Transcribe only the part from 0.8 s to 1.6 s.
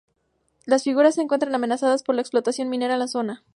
figuras se encuentran